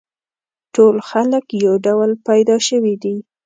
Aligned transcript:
ټول 0.75 0.95
خلک 1.09 1.45
یو 1.65 1.73
ډول 1.85 2.11
پیدا 2.27 2.57
شوي 2.67 2.95
دي. 3.03 3.15